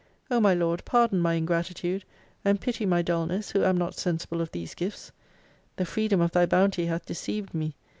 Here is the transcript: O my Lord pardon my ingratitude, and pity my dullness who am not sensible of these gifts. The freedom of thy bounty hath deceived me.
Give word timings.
O 0.31 0.39
my 0.39 0.55
Lord 0.55 0.83
pardon 0.83 1.19
my 1.19 1.35
ingratitude, 1.35 2.05
and 2.43 2.59
pity 2.59 2.87
my 2.87 3.03
dullness 3.03 3.51
who 3.51 3.63
am 3.63 3.77
not 3.77 3.93
sensible 3.99 4.41
of 4.41 4.51
these 4.51 4.73
gifts. 4.73 5.11
The 5.75 5.85
freedom 5.85 6.21
of 6.21 6.31
thy 6.31 6.47
bounty 6.47 6.87
hath 6.87 7.05
deceived 7.05 7.53
me. 7.53 7.75